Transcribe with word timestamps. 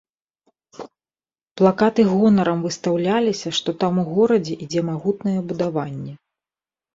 Плакаты 1.59 2.01
гонарам 2.13 2.59
выстаўляліся, 2.67 3.49
што 3.59 3.69
там 3.85 4.01
у 4.05 4.07
горадзе 4.15 4.57
ідзе 4.67 4.81
магутнае 4.89 5.37
будаванне. 5.53 6.13